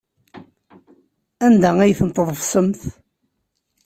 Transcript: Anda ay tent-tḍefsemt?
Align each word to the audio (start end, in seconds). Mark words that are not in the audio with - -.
Anda 1.45 1.69
ay 1.79 1.93
tent-tḍefsemt? 1.99 2.81